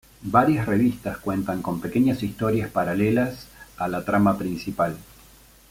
[0.23, 3.45] Varias revistas cuentan con pequeñas historias paralelas
[3.77, 4.97] a la trama principal.